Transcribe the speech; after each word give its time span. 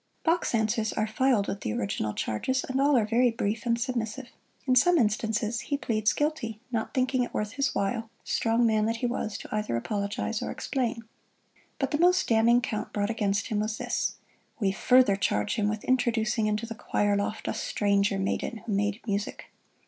Bach's 0.23 0.55
answers 0.55 0.91
are 0.93 1.05
filed 1.05 1.47
with 1.47 1.61
the 1.61 1.71
original 1.73 2.15
charges, 2.15 2.63
and 2.63 2.81
are 2.81 2.97
all 3.01 3.05
very 3.05 3.29
brief 3.29 3.67
and 3.67 3.79
submissive. 3.79 4.29
In 4.65 4.75
some 4.75 4.97
instances 4.97 5.59
he 5.59 5.77
pleads 5.77 6.11
guilty, 6.11 6.59
not 6.71 6.95
thinking 6.95 7.21
it 7.23 7.35
worth 7.35 7.51
his 7.51 7.75
while, 7.75 8.09
strong 8.23 8.65
man 8.65 8.85
that 8.85 8.95
he 8.95 9.05
was, 9.05 9.37
to 9.37 9.49
either 9.55 9.75
apologize 9.75 10.41
or 10.41 10.49
explain. 10.49 11.03
But 11.77 11.91
the 11.91 11.99
most 11.99 12.27
damning 12.27 12.61
count 12.61 12.91
brought 12.93 13.11
against 13.11 13.49
him 13.49 13.59
was 13.59 13.77
this: 13.77 14.15
"We 14.59 14.71
further 14.71 15.15
charge 15.15 15.53
him 15.57 15.69
with 15.69 15.83
introducing 15.83 16.47
into 16.47 16.65
the 16.65 16.73
choir 16.73 17.15
loft 17.15 17.47
a 17.47 17.53
Stranger 17.53 18.17
Maiden, 18.17 18.63
who 18.65 18.71
made 18.71 19.01
music." 19.05 19.51